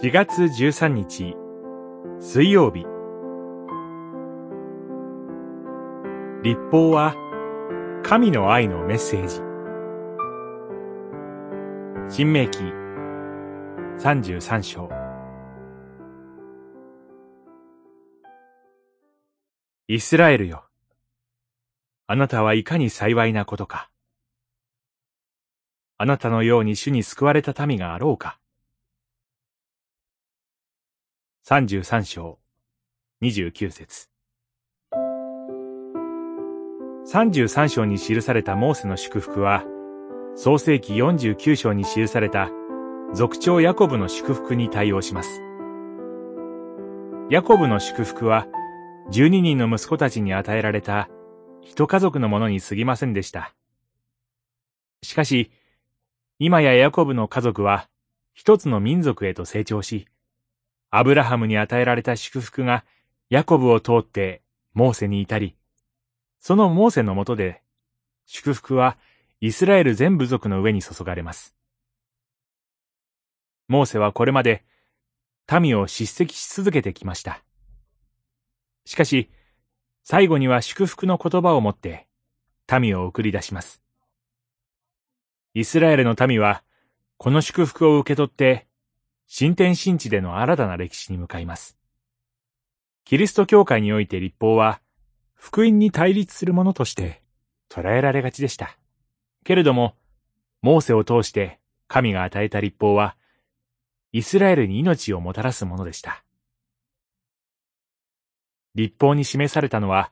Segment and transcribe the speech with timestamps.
[0.00, 1.34] 4月13日。
[2.20, 2.86] 水曜日。
[6.44, 7.16] 立法は
[8.04, 9.40] 神の愛のメッセージ。
[12.14, 12.60] 新明記。
[13.98, 14.88] 33章。
[19.88, 20.64] イスラエルよ。
[22.06, 23.90] あなたはいかに幸いなことか。
[25.96, 28.38] あなたのように主に救われた民があろうか。
[31.50, 32.38] 33章
[33.22, 34.10] 29節
[37.10, 39.64] 33章に記されたモーセの祝福は、
[40.36, 42.50] 創世記49章に記された
[43.14, 45.40] 族長ヤコブの祝福に対応します。
[47.30, 48.46] ヤコブの祝福は、
[49.10, 51.08] 12人の息子たちに与えられた
[51.62, 53.54] 一家族のものに過ぎませんでした。
[55.02, 55.50] しかし、
[56.38, 57.88] 今やヤコブの家族は
[58.34, 60.08] 一つの民族へと成長し、
[60.90, 62.84] アブラハムに与えられた祝福が
[63.30, 65.54] ヤコブを通ってモーセに至り、
[66.40, 67.62] そのモーセのもとで
[68.26, 68.96] 祝福は
[69.40, 71.54] イスラエル全部族の上に注がれます。
[73.68, 74.64] モーセはこれまで
[75.60, 77.42] 民を叱責し続けてきました。
[78.84, 79.30] しかし、
[80.04, 82.06] 最後には祝福の言葉を持って
[82.80, 83.82] 民を送り出します。
[85.54, 86.62] イスラエルの民は
[87.16, 88.67] この祝福を受け取って
[89.30, 91.78] 新天新地での新たな歴史に向かいます。
[93.04, 94.80] キリスト教会において立法は、
[95.34, 97.22] 福音に対立するものとして
[97.68, 98.78] 捉えられがちでした。
[99.44, 99.96] けれども、
[100.62, 103.16] モーセを通して神が与えた立法は、
[104.12, 106.24] イスラエルに命をもたらすものでした。
[108.74, 110.10] 立法に示されたのは、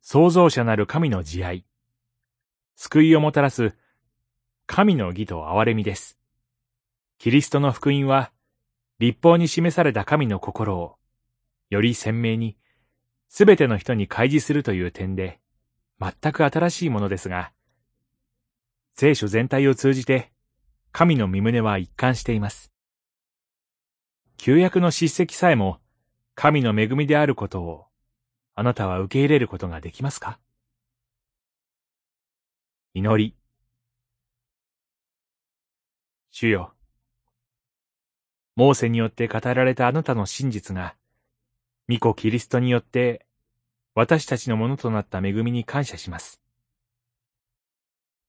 [0.00, 1.66] 創造者なる神の慈愛、
[2.76, 3.76] 救いをもたらす
[4.66, 6.19] 神の義と憐れみです。
[7.20, 8.32] キリストの福音は、
[8.98, 10.96] 立法に示された神の心を、
[11.68, 12.56] より鮮明に、
[13.28, 15.38] すべての人に開示するという点で、
[16.00, 17.52] 全く新しいものですが、
[18.94, 20.32] 聖書全体を通じて、
[20.92, 22.72] 神の身胸は一貫しています。
[24.38, 25.78] 旧約の叱責さえも、
[26.34, 27.88] 神の恵みであることを、
[28.54, 30.38] あなたは受け入れることができますか？
[32.94, 33.36] 祈り。
[36.30, 36.72] 主よ。
[38.60, 40.94] モーセによって語られたあなたの真実が、
[41.88, 43.24] 御子キリストによって
[43.94, 46.42] 私たちのものとなった恵みに感謝します。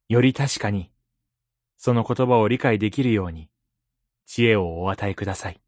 [0.07, 0.89] より確かに、
[1.75, 3.49] その言葉を理解できるように、
[4.25, 5.59] 知恵をお与えください。